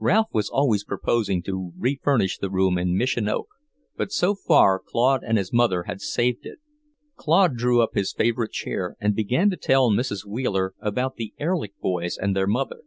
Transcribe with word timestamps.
Ralph 0.00 0.26
was 0.32 0.50
always 0.50 0.82
proposing 0.82 1.40
to 1.44 1.70
re 1.78 2.00
furnish 2.02 2.38
the 2.38 2.50
room 2.50 2.76
in 2.78 2.96
Mission 2.96 3.28
oak, 3.28 3.46
but 3.96 4.10
so 4.10 4.34
far 4.34 4.80
Claude 4.84 5.22
and 5.22 5.38
his 5.38 5.52
mother 5.52 5.84
had 5.84 6.00
saved 6.00 6.44
it. 6.46 6.58
Claude 7.14 7.56
drew 7.56 7.80
up 7.80 7.90
his 7.94 8.12
favourite 8.12 8.50
chair 8.50 8.96
and 9.00 9.14
began 9.14 9.50
to 9.50 9.56
tell 9.56 9.92
Mrs. 9.92 10.24
Wheeler 10.26 10.74
about 10.80 11.14
the 11.14 11.32
Erlich 11.40 11.78
boys 11.80 12.18
and 12.20 12.34
their 12.34 12.48
mother. 12.48 12.80